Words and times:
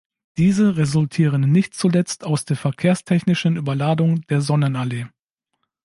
Diese 0.37 0.77
resultieren 0.77 1.41
nicht 1.41 1.75
zuletzt 1.75 2.23
aus 2.23 2.43
der 2.43 2.57
verkehrstechnischen 2.57 3.55
Überladung 3.55 4.23
der 4.29 4.41
Sonnenallee. 4.41 5.05